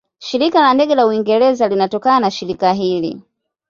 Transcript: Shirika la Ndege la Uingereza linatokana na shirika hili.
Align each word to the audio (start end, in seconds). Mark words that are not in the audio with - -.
Shirika 0.19 0.61
la 0.61 0.73
Ndege 0.73 0.95
la 0.95 1.05
Uingereza 1.05 1.67
linatokana 1.67 2.19
na 2.19 2.31
shirika 2.31 2.73
hili. 2.73 3.21